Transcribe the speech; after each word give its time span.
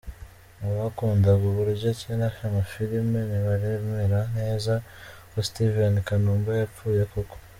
Abakundaga 0.67 1.43
uburyo 1.51 1.87
akina 1.93 2.27
amafilimi, 2.47 3.19
ntibaremera 3.27 4.19
neza 4.37 4.73
ko 5.31 5.37
Steven 5.47 5.93
Kanumba 6.07 6.51
yapfuye 6.61 7.03
koko. 7.11 7.35